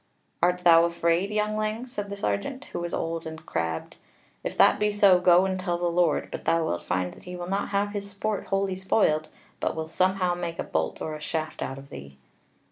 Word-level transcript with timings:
"Art 0.41 0.63
thou 0.63 0.85
afraid, 0.85 1.29
youngling?" 1.29 1.85
said 1.85 2.09
the 2.09 2.17
sergeant, 2.17 2.65
who 2.73 2.79
was 2.79 2.91
old 2.91 3.27
and 3.27 3.45
crabbed, 3.45 3.97
"if 4.43 4.57
that 4.57 4.79
be 4.79 4.91
so, 4.91 5.19
go 5.19 5.45
and 5.45 5.59
tell 5.59 5.77
the 5.77 5.85
Lord: 5.91 6.29
but 6.31 6.45
thou 6.45 6.65
wilt 6.65 6.81
find 6.81 7.13
that 7.13 7.25
he 7.25 7.35
will 7.35 7.45
not 7.47 7.69
have 7.69 7.89
his 7.91 8.09
sport 8.09 8.47
wholly 8.47 8.75
spoiled, 8.75 9.29
but 9.59 9.75
will 9.75 9.87
somehow 9.87 10.33
make 10.33 10.57
a 10.57 10.63
bolt 10.63 11.03
or 11.03 11.13
a 11.13 11.21
shaft 11.21 11.61
out 11.61 11.77
of 11.77 11.89
thee." 11.91 12.17